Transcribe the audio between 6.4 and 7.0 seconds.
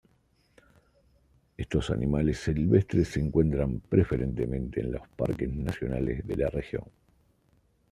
región.